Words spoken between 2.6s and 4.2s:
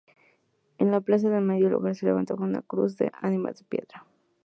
cruz de ánimas de piedra.